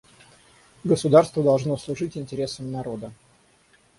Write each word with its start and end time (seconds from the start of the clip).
Государство 0.83 1.43
должно 1.43 1.77
служить 1.77 2.17
интересам 2.17 2.71
народа. 2.71 3.13